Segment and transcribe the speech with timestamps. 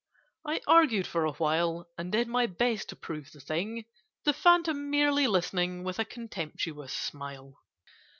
[0.43, 3.85] I argued for a while, And did my best to prove the thing—
[4.23, 7.59] The Phantom merely listening With a contemptuous smile.